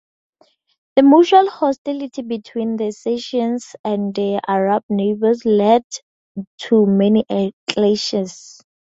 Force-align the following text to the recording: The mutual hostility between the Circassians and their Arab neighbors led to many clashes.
The 0.95 1.03
mutual 1.03 1.47
hostility 1.47 2.23
between 2.23 2.75
the 2.75 2.89
Circassians 2.89 3.75
and 3.85 4.15
their 4.15 4.41
Arab 4.47 4.83
neighbors 4.89 5.45
led 5.45 5.83
to 6.61 6.87
many 6.87 7.23
clashes. 7.69 8.61